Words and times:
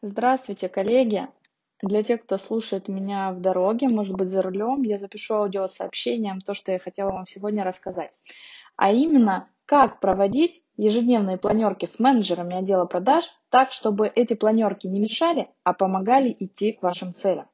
Здравствуйте, 0.00 0.68
коллеги! 0.68 1.26
Для 1.82 2.04
тех, 2.04 2.22
кто 2.22 2.38
слушает 2.38 2.86
меня 2.86 3.32
в 3.32 3.40
дороге, 3.40 3.88
может 3.88 4.14
быть, 4.14 4.28
за 4.28 4.42
рулем, 4.42 4.82
я 4.82 4.96
запишу 4.96 5.34
аудиосообщением 5.34 6.40
то, 6.40 6.54
что 6.54 6.70
я 6.70 6.78
хотела 6.78 7.10
вам 7.10 7.26
сегодня 7.26 7.64
рассказать. 7.64 8.12
А 8.76 8.92
именно, 8.92 9.48
как 9.66 9.98
проводить 9.98 10.62
ежедневные 10.76 11.36
планерки 11.36 11.86
с 11.86 11.98
менеджерами 11.98 12.54
отдела 12.54 12.84
продаж 12.84 13.24
так, 13.48 13.72
чтобы 13.72 14.06
эти 14.06 14.34
планерки 14.34 14.86
не 14.86 15.00
мешали, 15.00 15.50
а 15.64 15.72
помогали 15.72 16.36
идти 16.38 16.70
к 16.70 16.82
вашим 16.84 17.12
целям. 17.12 17.48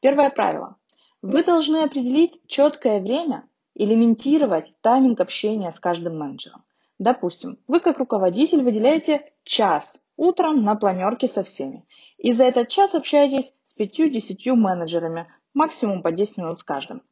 Первое 0.00 0.30
правило. 0.30 0.76
Вы 1.20 1.44
должны 1.44 1.82
определить 1.82 2.40
четкое 2.46 3.00
время 3.00 3.46
и 3.74 3.84
лимитировать 3.84 4.72
тайминг 4.80 5.20
общения 5.20 5.70
с 5.72 5.78
каждым 5.78 6.18
менеджером. 6.18 6.64
Допустим, 6.98 7.58
вы 7.68 7.80
как 7.80 7.98
руководитель 7.98 8.62
выделяете 8.62 9.30
час 9.44 10.00
утром 10.16 10.64
на 10.64 10.76
планерке 10.76 11.28
со 11.28 11.44
всеми. 11.44 11.84
И 12.16 12.32
за 12.32 12.44
этот 12.44 12.68
час 12.68 12.94
общаетесь 12.94 13.52
с 13.64 13.78
5-10 13.78 14.54
менеджерами, 14.54 15.30
максимум 15.52 16.02
по 16.02 16.10
10 16.10 16.38
минут 16.38 16.60
с 16.60 16.64
каждым. 16.64 17.02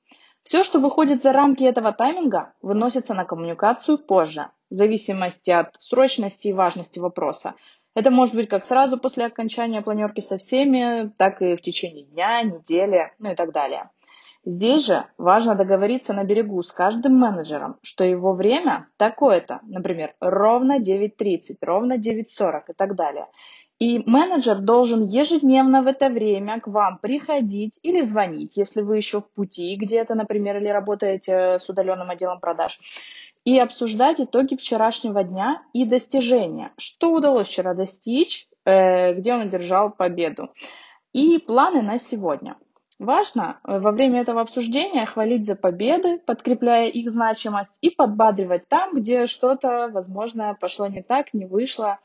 Все, 0.43 0.63
что 0.63 0.79
выходит 0.79 1.23
за 1.23 1.33
рамки 1.33 1.65
этого 1.65 1.93
тайминга, 1.93 2.55
выносится 2.61 3.15
на 3.15 3.25
коммуникацию 3.25 3.99
позже, 3.99 4.49
в 4.71 4.75
зависимости 4.75 5.51
от 5.51 5.77
срочности 5.81 6.49
и 6.49 6.53
важности 6.53 6.99
вопроса. 6.99 7.55
Это 7.95 8.11
может 8.11 8.35
быть 8.35 8.49
как 8.49 8.65
сразу 8.65 8.99
после 8.99 9.27
окончания 9.27 9.81
планерки 9.81 10.21
со 10.21 10.37
всеми, 10.37 11.11
так 11.17 11.41
и 11.41 11.57
в 11.57 11.63
течение 11.63 12.05
дня, 12.05 12.43
недели, 12.43 13.13
ну 13.19 13.33
и 13.33 13.35
так 13.35 13.53
далее. 13.53 13.91
Здесь 14.47 14.85
же 14.87 15.07
важно 15.17 15.55
договориться 15.55 16.13
на 16.13 16.25
берегу 16.25 16.63
с 16.63 16.71
каждым 16.71 17.17
менеджером, 17.17 17.77
что 17.83 18.05
его 18.05 18.35
время 18.35 18.89
такое-то, 18.99 19.61
например, 19.63 20.15
ровно 20.21 20.79
9.30, 20.81 21.57
ровно 21.63 21.95
9.40 21.97 22.63
и 22.69 22.73
так 22.77 22.95
далее. 22.95 23.27
И 23.79 23.99
менеджер 24.07 24.59
должен 24.59 25.05
ежедневно 25.05 25.83
в 25.83 25.87
это 25.87 26.11
время 26.11 26.61
к 26.61 26.69
вам 26.69 26.99
приходить 26.99 27.79
или 27.83 28.01
звонить, 28.01 28.57
если 28.57 28.83
вы 28.83 28.99
еще 28.99 29.21
в 29.21 29.31
пути 29.33 29.75
где-то, 29.77 30.15
например, 30.15 30.59
или 30.59 30.69
работаете 30.69 31.59
с 31.59 31.69
удаленным 31.69 32.11
отделом 32.11 32.39
продаж, 32.39 32.79
и 33.45 33.59
обсуждать 33.59 34.21
итоги 34.21 34.57
вчерашнего 34.57 35.25
дня 35.25 35.63
и 35.73 35.85
достижения. 35.85 36.73
Что 36.77 37.13
удалось 37.13 37.49
вчера 37.49 37.75
достичь, 37.75 38.47
э, 38.65 39.15
где 39.15 39.35
он 39.35 39.41
одержал 39.41 39.91
победу. 39.91 40.51
И 41.13 41.39
планы 41.39 41.83
на 41.83 41.99
сегодня. 41.99 42.57
Важно 42.99 43.59
э, 43.65 43.79
во 43.81 43.91
время 43.91 44.21
этого 44.21 44.41
обсуждения 44.41 45.05
хвалить 45.05 45.47
за 45.47 45.57
победы, 45.57 46.19
подкрепляя 46.19 46.89
их 46.89 47.11
значимость, 47.11 47.75
и 47.81 47.91
подбадривать 47.91 48.69
там, 48.69 48.95
где 48.95 49.27
что-то, 49.27 49.89
возможно, 49.93 50.57
пошло 50.61 50.87
не 50.87 51.03
так, 51.03 51.35
не 51.35 51.45
вышло. 51.45 51.99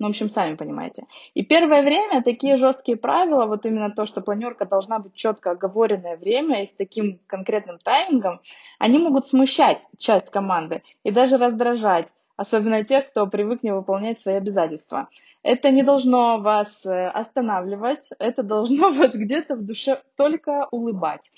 Ну, 0.00 0.08
в 0.08 0.10
общем, 0.10 0.28
сами 0.28 0.56
понимаете. 0.56 1.06
И 1.34 1.44
первое 1.44 1.82
время 1.82 2.24
такие 2.24 2.56
жесткие 2.56 2.96
правила, 2.96 3.46
вот 3.46 3.66
именно 3.66 3.90
то, 3.90 4.04
что 4.04 4.20
планерка 4.20 4.64
должна 4.64 4.98
быть 4.98 5.14
четко 5.14 5.52
оговоренное 5.52 6.16
время 6.16 6.62
и 6.62 6.66
с 6.66 6.72
таким 6.72 7.20
конкретным 7.28 7.78
таймингом, 7.78 8.40
они 8.80 8.98
могут 8.98 9.28
смущать 9.28 9.84
часть 9.96 10.30
команды 10.30 10.82
и 11.04 11.12
даже 11.12 11.38
раздражать, 11.38 12.08
особенно 12.36 12.84
тех, 12.84 13.06
кто 13.08 13.26
привык 13.26 13.62
не 13.62 13.72
выполнять 13.72 14.18
свои 14.18 14.36
обязательства. 14.36 15.08
Это 15.42 15.70
не 15.70 15.82
должно 15.82 16.38
вас 16.38 16.86
э, 16.86 17.08
останавливать, 17.08 18.10
это 18.18 18.42
должно 18.42 18.90
вас 18.90 19.14
где-то 19.14 19.56
в 19.56 19.64
душе 19.64 20.00
только 20.16 20.68
улыбать. 20.70 21.30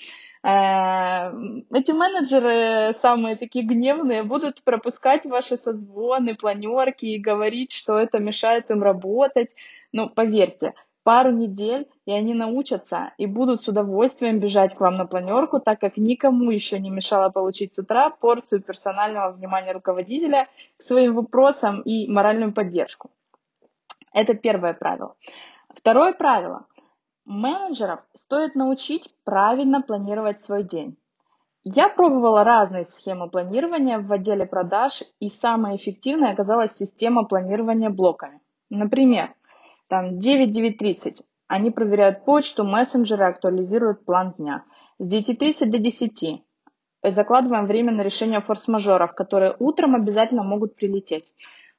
Э, 0.42 1.32
эти 1.72 1.92
менеджеры, 1.92 2.92
самые 2.92 3.36
такие 3.36 3.64
гневные, 3.64 4.22
будут 4.22 4.62
пропускать 4.62 5.24
ваши 5.24 5.56
созвоны, 5.56 6.34
планерки 6.34 7.06
и 7.06 7.18
говорить, 7.18 7.72
что 7.72 7.98
это 7.98 8.18
мешает 8.18 8.70
им 8.70 8.82
работать. 8.82 9.54
Но 9.92 10.08
поверьте, 10.08 10.74
пару 11.04 11.30
недель, 11.30 11.88
и 12.06 12.12
они 12.12 12.34
научатся 12.34 13.12
и 13.18 13.26
будут 13.26 13.62
с 13.62 13.68
удовольствием 13.68 14.40
бежать 14.40 14.74
к 14.74 14.80
вам 14.80 14.96
на 14.96 15.06
планерку, 15.06 15.60
так 15.60 15.80
как 15.80 15.96
никому 15.96 16.50
еще 16.50 16.80
не 16.80 16.90
мешало 16.90 17.28
получить 17.28 17.74
с 17.74 17.78
утра 17.78 18.10
порцию 18.10 18.62
персонального 18.62 19.30
внимания 19.30 19.72
руководителя 19.72 20.48
к 20.78 20.82
своим 20.82 21.14
вопросам 21.14 21.82
и 21.82 22.10
моральную 22.10 22.52
поддержку. 22.52 23.10
Это 24.12 24.34
первое 24.34 24.74
правило. 24.74 25.14
Второе 25.68 26.12
правило. 26.14 26.66
Менеджеров 27.26 28.00
стоит 28.14 28.54
научить 28.54 29.14
правильно 29.24 29.82
планировать 29.82 30.40
свой 30.40 30.62
день. 30.62 30.96
Я 31.64 31.88
пробовала 31.88 32.44
разные 32.44 32.84
схемы 32.84 33.30
планирования 33.30 33.98
в 33.98 34.12
отделе 34.12 34.46
продаж, 34.46 35.02
и 35.18 35.28
самая 35.28 35.76
эффективная 35.76 36.32
оказалась 36.32 36.76
система 36.76 37.24
планирования 37.24 37.88
блоками. 37.88 38.40
Например, 38.68 39.34
там 39.88 40.18
9-9.30 40.18 41.22
они 41.46 41.70
проверяют 41.70 42.24
почту, 42.24 42.64
мессенджеры 42.64 43.26
актуализируют 43.26 44.04
план 44.04 44.34
дня. 44.38 44.64
С 44.98 45.12
9.30 45.12 45.66
до 45.66 45.78
10 45.78 46.42
закладываем 47.02 47.66
время 47.66 47.92
на 47.92 48.02
решение 48.02 48.40
форс-мажоров, 48.40 49.14
которые 49.14 49.54
утром 49.58 49.94
обязательно 49.94 50.42
могут 50.42 50.74
прилететь. 50.74 51.32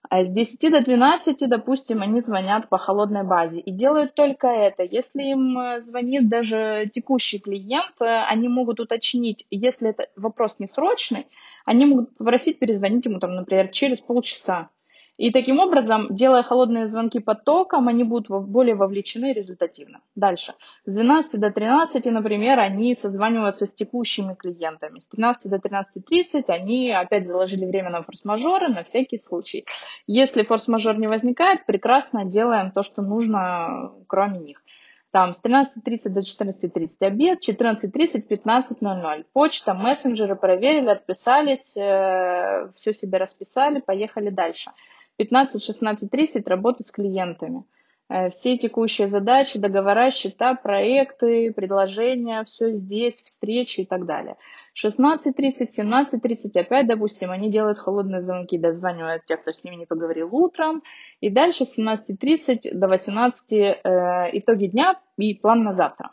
А 0.08 0.24
с 0.24 0.30
10 0.30 0.72
до 0.72 0.84
12, 0.84 1.50
допустим, 1.50 2.04
они 2.04 2.20
звонят 2.20 2.70
по 2.70 2.78
холодной 2.78 3.24
базе 3.24 3.60
и 3.60 3.72
делают 3.72 4.14
только 4.14 4.48
это. 4.48 4.84
Если 4.84 5.24
им 5.24 5.58
э, 5.58 5.82
звонит 5.82 6.30
даже 6.30 6.90
текущий 6.94 7.40
клиент, 7.40 8.00
э, 8.02 8.06
они 8.06 8.48
могут 8.48 8.80
уточнить, 8.80 9.48
если 9.50 9.90
это 9.90 10.08
вопрос 10.16 10.60
не 10.60 10.68
срочный, 10.68 11.28
они 11.66 11.88
могут 11.88 12.16
попросить 12.18 12.60
перезвонить 12.60 13.06
ему, 13.06 13.20
там, 13.20 13.36
например, 13.36 13.70
через 13.70 14.00
полчаса. 14.00 14.70
И 15.18 15.32
таким 15.32 15.60
образом, 15.60 16.08
делая 16.14 16.44
холодные 16.44 16.88
звонки 16.88 17.20
потоком, 17.20 17.88
они 17.88 18.04
будут 18.04 18.28
более 18.48 18.76
вовлечены 18.76 19.32
результативно. 19.32 20.02
Дальше. 20.16 20.54
С 20.86 20.94
12 20.94 21.40
до 21.40 21.52
13, 21.52 22.06
например, 22.08 22.60
они 22.60 22.94
созваниваются 22.96 23.66
с 23.66 23.74
текущими 23.74 24.34
клиентами. 24.34 25.00
С 25.00 25.08
13 25.08 25.50
до 25.50 25.58
13.30 25.58 26.44
они 26.50 26.92
опять 26.92 27.26
заложили 27.26 27.66
время 27.66 27.92
на 27.92 28.04
форс-мажоры 28.04 28.68
на 28.68 28.84
всякий 28.84 29.18
случай. 29.18 29.66
Если 30.06 30.44
форс-мажор 30.44 30.98
не 30.98 31.08
возникает, 31.08 31.66
прекрасно 31.66 32.26
делаем 32.26 32.72
то, 32.72 32.82
что 32.82 33.02
нужно, 33.02 33.94
кроме 34.08 34.40
них. 34.40 34.62
Там 35.12 35.32
с 35.32 35.42
13.30 35.42 36.10
до 36.10 36.20
14.30 36.20 36.88
обед, 37.00 37.40
14.30, 37.48 38.28
15.00. 38.28 39.26
Почта, 39.32 39.74
мессенджеры 39.74 40.36
проверили, 40.36 40.90
отписались, 40.90 41.72
э, 41.78 42.70
все 42.76 42.94
себе 42.94 43.18
расписали, 43.18 43.80
поехали 43.80 44.30
дальше. 44.30 44.72
15-16-30 45.20 46.44
работа 46.46 46.84
с 46.84 46.92
клиентами. 46.92 47.64
Э, 48.08 48.30
все 48.30 48.58
текущие 48.58 49.08
задачи, 49.08 49.60
договора, 49.60 50.12
счета, 50.12 50.56
проекты, 50.56 51.52
предложения, 51.54 52.44
все 52.46 52.72
здесь, 52.72 53.22
встречи 53.22 53.82
и 53.82 53.86
так 53.86 54.06
далее. 54.06 54.38
16.30, 54.76 55.68
17.30 55.78 56.60
опять, 56.60 56.88
допустим, 56.88 57.32
они 57.32 57.50
делают 57.50 57.80
холодные 57.80 58.22
звонки, 58.22 58.58
дозванивают 58.58 59.26
тех, 59.26 59.42
кто 59.42 59.54
с 59.54 59.64
ними 59.64 59.76
не 59.76 59.86
поговорил 59.86 60.36
утром. 60.36 60.84
И 61.22 61.30
дальше 61.30 61.66
с 61.66 61.80
17.30 61.80 62.74
до 62.74 62.88
18 62.88 63.54
э, 63.54 64.30
итоги 64.34 64.68
дня 64.68 65.00
и 65.18 65.34
план 65.34 65.64
на 65.64 65.74
завтра. 65.74 66.12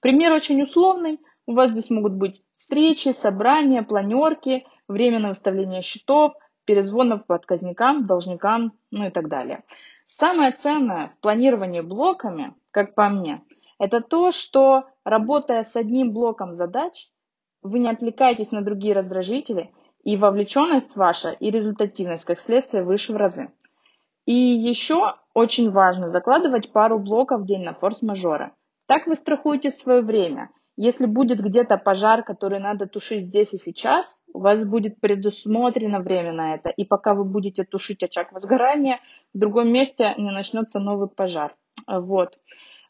Пример 0.00 0.32
очень 0.32 0.62
условный. 0.62 1.20
У 1.46 1.54
вас 1.54 1.70
здесь 1.70 1.90
могут 1.90 2.12
быть 2.12 2.42
встречи, 2.56 3.10
собрания, 3.10 3.82
планерки, 3.82 4.66
время 4.88 5.20
на 5.20 5.28
выставление 5.28 5.82
счетов, 5.82 6.34
перезвонов 6.64 7.26
по 7.26 7.34
отказникам, 7.34 8.06
должникам, 8.06 8.72
ну 8.90 9.06
и 9.06 9.10
так 9.10 9.28
далее. 9.28 9.64
Самое 10.06 10.52
ценное 10.52 11.08
в 11.08 11.20
планировании 11.20 11.80
блоками, 11.80 12.54
как 12.70 12.94
по 12.94 13.08
мне, 13.08 13.42
это 13.78 14.00
то, 14.00 14.32
что 14.32 14.84
работая 15.04 15.62
с 15.62 15.76
одним 15.76 16.12
блоком 16.12 16.52
задач, 16.52 17.08
вы 17.62 17.78
не 17.78 17.90
отвлекаетесь 17.90 18.52
на 18.52 18.62
другие 18.62 18.94
раздражители, 18.94 19.72
и 20.02 20.16
вовлеченность 20.16 20.96
ваша, 20.96 21.30
и 21.30 21.50
результативность, 21.50 22.24
как 22.24 22.40
следствие, 22.40 22.84
выше 22.84 23.12
в 23.12 23.16
разы. 23.16 23.52
И 24.24 24.34
еще 24.34 25.16
очень 25.34 25.70
важно 25.70 26.08
закладывать 26.08 26.72
пару 26.72 26.98
блоков 26.98 27.42
в 27.42 27.46
день 27.46 27.64
на 27.64 27.74
форс-мажоры. 27.74 28.52
Так 28.86 29.06
вы 29.06 29.14
страхуете 29.14 29.70
свое 29.70 30.00
время– 30.00 30.50
если 30.82 31.04
будет 31.04 31.40
где-то 31.40 31.76
пожар, 31.76 32.22
который 32.22 32.58
надо 32.58 32.86
тушить 32.86 33.24
здесь 33.24 33.52
и 33.52 33.58
сейчас, 33.58 34.18
у 34.32 34.40
вас 34.40 34.64
будет 34.64 34.98
предусмотрено 34.98 36.00
время 36.00 36.32
на 36.32 36.54
это. 36.54 36.70
И 36.70 36.86
пока 36.86 37.12
вы 37.12 37.24
будете 37.24 37.64
тушить 37.64 38.02
очаг 38.02 38.32
возгорания, 38.32 38.98
в 39.34 39.38
другом 39.38 39.70
месте 39.70 40.14
не 40.16 40.30
начнется 40.30 40.78
новый 40.78 41.10
пожар. 41.10 41.54
Вот. 41.86 42.38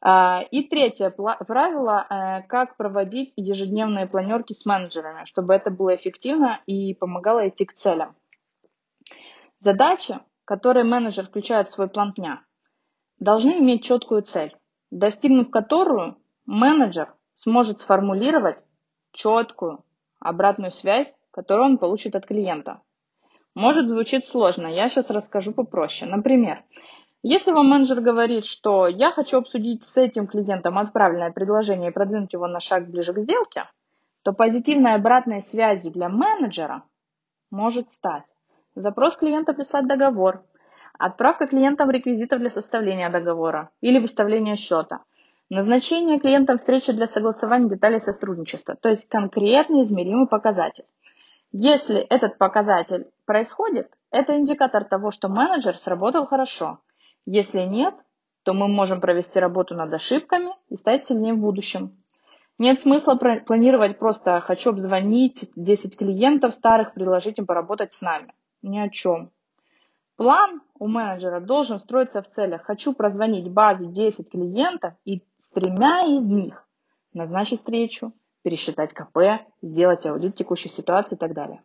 А, 0.02 0.44
и 0.52 0.68
третье 0.68 1.10
правило, 1.10 2.06
э, 2.08 2.42
как 2.46 2.76
проводить 2.76 3.32
ежедневные 3.34 4.06
планерки 4.06 4.52
с 4.52 4.64
менеджерами, 4.64 5.24
чтобы 5.24 5.52
это 5.52 5.72
было 5.72 5.96
эффективно 5.96 6.60
и 6.66 6.94
помогало 6.94 7.48
идти 7.48 7.64
к 7.64 7.72
целям. 7.72 8.14
Задачи, 9.58 10.20
которые 10.44 10.84
менеджер 10.84 11.26
включает 11.26 11.66
в 11.66 11.72
свой 11.72 11.88
план 11.88 12.12
дня, 12.12 12.44
должны 13.18 13.58
иметь 13.58 13.82
четкую 13.82 14.22
цель, 14.22 14.56
достигнув 14.92 15.50
которую 15.50 16.18
менеджер 16.46 17.14
сможет 17.34 17.80
сформулировать 17.80 18.58
четкую 19.12 19.84
обратную 20.18 20.72
связь, 20.72 21.14
которую 21.30 21.66
он 21.66 21.78
получит 21.78 22.14
от 22.16 22.26
клиента. 22.26 22.80
Может 23.54 23.88
звучит 23.88 24.26
сложно, 24.26 24.66
я 24.66 24.88
сейчас 24.88 25.10
расскажу 25.10 25.52
попроще. 25.52 26.10
Например, 26.10 26.64
Если 27.22 27.52
вам 27.52 27.68
менеджер 27.68 28.00
говорит, 28.00 28.46
что 28.46 28.86
я 28.86 29.10
хочу 29.10 29.38
обсудить 29.38 29.82
с 29.82 29.98
этим 29.98 30.26
клиентом 30.26 30.78
отправленное 30.78 31.30
предложение 31.30 31.90
и 31.90 31.92
продвинуть 31.92 32.32
его 32.32 32.46
на 32.46 32.60
шаг 32.60 32.88
ближе 32.88 33.12
к 33.12 33.18
сделке, 33.18 33.64
то 34.22 34.32
позитивной 34.32 34.94
обратной 34.94 35.42
связью 35.42 35.92
для 35.92 36.08
менеджера 36.08 36.84
может 37.50 37.90
стать 37.90 38.24
запрос 38.74 39.16
клиента 39.16 39.52
прислать 39.52 39.86
договор, 39.86 40.44
отправка 40.98 41.46
клиентам 41.46 41.90
реквизитов 41.90 42.40
для 42.40 42.48
составления 42.48 43.10
договора 43.10 43.70
или 43.82 43.98
выставления 43.98 44.56
счета, 44.56 45.04
назначение 45.50 46.18
клиентам 46.20 46.56
встречи 46.56 46.92
для 46.92 47.06
согласования 47.06 47.68
деталей 47.68 48.00
сотрудничества, 48.00 48.76
то 48.76 48.88
есть 48.88 49.08
конкретный 49.08 49.82
измеримый 49.82 50.26
показатель. 50.26 50.84
Если 51.52 51.98
этот 51.98 52.38
показатель 52.38 53.08
происходит, 53.26 53.90
это 54.12 54.38
индикатор 54.38 54.84
того, 54.84 55.10
что 55.10 55.28
менеджер 55.28 55.76
сработал 55.76 56.26
хорошо. 56.26 56.78
Если 57.26 57.62
нет, 57.62 57.94
то 58.44 58.54
мы 58.54 58.68
можем 58.68 59.00
провести 59.00 59.38
работу 59.38 59.74
над 59.74 59.92
ошибками 59.92 60.50
и 60.68 60.76
стать 60.76 61.04
сильнее 61.04 61.34
в 61.34 61.38
будущем. 61.38 61.96
Нет 62.58 62.78
смысла 62.78 63.14
планировать 63.14 63.98
просто 63.98 64.40
«хочу 64.40 64.70
обзвонить 64.70 65.50
10 65.56 65.96
клиентов 65.96 66.54
старых, 66.54 66.94
предложить 66.94 67.38
им 67.38 67.46
поработать 67.46 67.92
с 67.92 68.00
нами». 68.00 68.32
Ни 68.62 68.78
о 68.78 68.90
чем. 68.90 69.30
План 70.20 70.60
у 70.78 70.86
менеджера 70.86 71.40
должен 71.40 71.78
строиться 71.80 72.20
в 72.20 72.28
целях 72.28 72.64
«хочу 72.64 72.92
прозвонить 72.92 73.50
базу 73.50 73.86
10 73.86 74.30
клиентов 74.30 74.92
и 75.06 75.22
с 75.38 75.48
тремя 75.48 76.02
из 76.02 76.26
них 76.26 76.68
назначить 77.14 77.60
встречу, 77.60 78.12
пересчитать 78.42 78.92
КП, 78.92 79.46
сделать 79.62 80.04
аудит 80.04 80.36
текущей 80.36 80.68
ситуации 80.68 81.14
и 81.14 81.18
так 81.18 81.32
далее. 81.32 81.62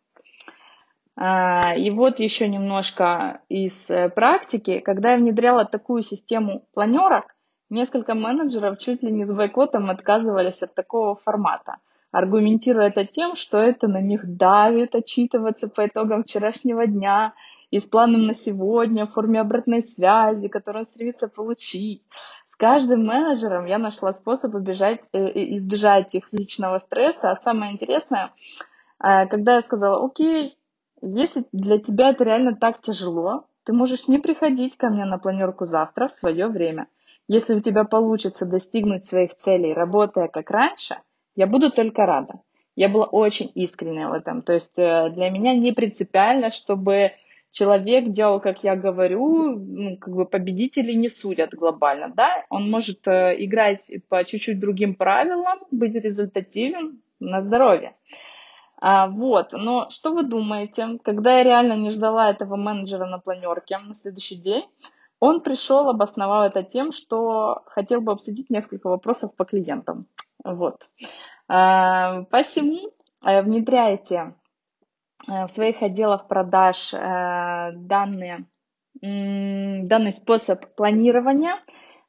А, 1.17 1.75
и 1.75 1.89
вот 1.89 2.19
еще 2.19 2.47
немножко 2.47 3.41
из 3.49 3.91
э, 3.91 4.07
практики. 4.07 4.79
Когда 4.79 5.11
я 5.11 5.17
внедряла 5.17 5.65
такую 5.65 6.01
систему 6.01 6.65
планерок, 6.73 7.35
несколько 7.69 8.15
менеджеров 8.15 8.77
чуть 8.77 9.03
ли 9.03 9.11
не 9.11 9.25
с 9.25 9.33
бойкотом 9.33 9.89
отказывались 9.89 10.63
от 10.63 10.73
такого 10.73 11.17
формата, 11.17 11.79
аргументируя 12.11 12.87
это 12.87 13.05
тем, 13.05 13.35
что 13.35 13.57
это 13.57 13.89
на 13.89 13.99
них 13.99 14.21
давит 14.37 14.95
отчитываться 14.95 15.67
по 15.67 15.85
итогам 15.85 16.23
вчерашнего 16.23 16.87
дня 16.87 17.33
и 17.75 17.89
планом 17.89 18.25
на 18.25 18.33
сегодня 18.33 19.05
в 19.05 19.11
форме 19.11 19.41
обратной 19.41 19.81
связи, 19.81 20.47
которую 20.47 20.83
он 20.83 20.85
стремится 20.85 21.27
получить. 21.27 22.03
С 22.47 22.55
каждым 22.55 23.05
менеджером 23.05 23.65
я 23.65 23.77
нашла 23.77 24.13
способ 24.13 24.55
убежать, 24.55 25.09
э, 25.11 25.19
э, 25.19 25.57
избежать 25.57 26.15
их 26.15 26.31
личного 26.31 26.77
стресса. 26.79 27.31
А 27.31 27.35
самое 27.35 27.73
интересное, 27.73 28.31
э, 29.03 29.27
когда 29.27 29.55
я 29.55 29.61
сказала, 29.61 30.05
окей, 30.05 30.57
если 31.01 31.43
для 31.51 31.77
тебя 31.77 32.11
это 32.11 32.23
реально 32.23 32.55
так 32.55 32.81
тяжело, 32.81 33.45
ты 33.65 33.73
можешь 33.73 34.07
не 34.07 34.19
приходить 34.19 34.77
ко 34.77 34.87
мне 34.87 35.03
на 35.03 35.17
планерку 35.17 35.65
завтра 35.65 36.07
в 36.07 36.13
свое 36.13 36.47
время. 36.47 36.87
Если 37.27 37.55
у 37.55 37.59
тебя 37.59 37.83
получится 37.83 38.45
достигнуть 38.45 39.03
своих 39.03 39.35
целей, 39.35 39.73
работая 39.73 40.29
как 40.29 40.49
раньше, 40.49 40.95
я 41.35 41.45
буду 41.45 41.71
только 41.71 42.05
рада. 42.05 42.35
Я 42.77 42.87
была 42.87 43.05
очень 43.05 43.51
искренняя 43.53 44.07
в 44.07 44.13
этом. 44.13 44.43
То 44.43 44.53
есть 44.53 44.75
для 44.75 45.29
меня 45.29 45.53
не 45.53 45.73
принципиально, 45.73 46.51
чтобы 46.51 47.11
человек 47.55 48.09
делал, 48.09 48.41
как 48.41 48.65
я 48.65 48.75
говорю, 48.75 49.55
ну, 49.57 49.97
как 49.97 50.13
бы 50.13 50.25
победители 50.25 50.91
не 50.91 51.07
судят 51.07 51.53
глобально, 51.53 52.09
да, 52.09 52.43
он 52.49 52.69
может 52.69 53.07
э, 53.07 53.35
играть 53.39 53.89
по 54.09 54.25
чуть-чуть 54.25 54.59
другим 54.59 54.93
правилам, 54.93 55.59
быть 55.71 55.95
результативным 55.95 57.01
на 57.21 57.41
здоровье. 57.41 57.95
А, 58.81 59.07
вот, 59.07 59.53
но 59.53 59.89
что 59.89 60.13
вы 60.13 60.23
думаете, 60.23 60.99
когда 61.01 61.37
я 61.37 61.43
реально 61.43 61.77
не 61.77 61.91
ждала 61.91 62.29
этого 62.29 62.57
менеджера 62.57 63.05
на 63.05 63.19
планерке 63.19 63.77
на 63.77 63.95
следующий 63.95 64.35
день, 64.35 64.65
он 65.21 65.39
пришел, 65.39 65.87
обосновал 65.87 66.43
это 66.43 66.61
тем, 66.61 66.91
что 66.91 67.63
хотел 67.67 68.01
бы 68.01 68.11
обсудить 68.11 68.49
несколько 68.49 68.89
вопросов 68.89 69.33
по 69.33 69.45
клиентам. 69.45 70.07
Вот. 70.43 70.89
А, 71.47 72.23
посему 72.23 72.91
э, 73.23 73.41
внедряйте 73.41 74.33
в 75.27 75.47
своих 75.47 75.81
отделах 75.81 76.27
продаж 76.27 76.93
э, 76.93 77.71
данные, 77.73 78.45
данный 79.01 80.13
способ 80.13 80.65
планирования 80.75 81.59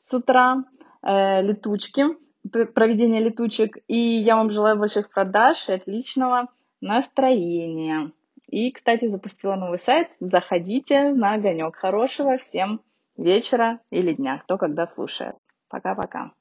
с 0.01 0.13
утра, 0.15 0.65
э, 1.03 1.43
летучки, 1.43 2.05
проведения 2.51 3.21
летучек. 3.21 3.79
И 3.89 3.99
я 3.99 4.37
вам 4.37 4.51
желаю 4.51 4.79
больших 4.79 5.11
продаж 5.11 5.69
и 5.69 5.73
отличного 5.73 6.49
настроения. 6.81 8.13
И, 8.49 8.71
кстати, 8.71 9.07
запустила 9.07 9.57
новый 9.57 9.79
сайт. 9.79 10.09
Заходите 10.21 11.13
на 11.13 11.35
огонек. 11.35 11.77
Хорошего 11.77 12.39
всем 12.39 12.81
вечера 13.17 13.81
или 13.91 14.13
дня, 14.13 14.39
кто 14.39 14.57
когда 14.59 14.87
слушает. 14.87 15.37
Пока-пока. 15.69 16.33